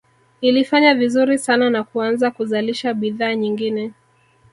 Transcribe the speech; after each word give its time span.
Ilifanya 0.41 0.95
vizuri 0.95 1.37
sana 1.39 1.69
na 1.69 1.83
kuanza 1.83 2.31
kuzalisha 2.31 2.93
bidhaa 2.93 3.35
nyingine 3.35 3.93